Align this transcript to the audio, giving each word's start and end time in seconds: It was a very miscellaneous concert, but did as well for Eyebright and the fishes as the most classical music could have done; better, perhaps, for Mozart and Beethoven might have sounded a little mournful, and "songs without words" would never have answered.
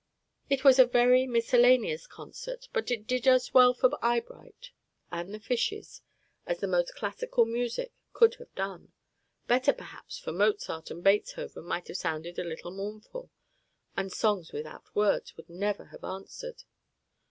It 0.49 0.63
was 0.63 0.79
a 0.79 0.87
very 0.87 1.27
miscellaneous 1.27 2.07
concert, 2.07 2.67
but 2.73 2.87
did 2.87 3.27
as 3.27 3.53
well 3.53 3.71
for 3.75 4.03
Eyebright 4.03 4.71
and 5.11 5.31
the 5.31 5.39
fishes 5.39 6.01
as 6.47 6.59
the 6.59 6.65
most 6.65 6.95
classical 6.95 7.45
music 7.45 7.93
could 8.11 8.33
have 8.39 8.51
done; 8.55 8.93
better, 9.45 9.73
perhaps, 9.73 10.17
for 10.17 10.31
Mozart 10.31 10.89
and 10.89 11.03
Beethoven 11.03 11.65
might 11.65 11.87
have 11.87 11.97
sounded 11.97 12.39
a 12.39 12.43
little 12.43 12.71
mournful, 12.71 13.29
and 13.95 14.11
"songs 14.11 14.51
without 14.51 14.85
words" 14.95 15.37
would 15.37 15.51
never 15.51 15.85
have 15.93 16.03
answered. 16.03 16.63